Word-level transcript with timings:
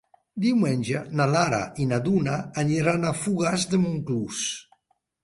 Diumenge 0.43 1.01
na 1.19 1.27
Lara 1.35 1.59
i 1.83 1.85
na 1.91 1.99
Duna 2.07 2.37
aniran 2.63 3.05
a 3.11 3.13
Fogars 3.25 3.67
de 3.75 3.81
Montclús. 3.85 4.41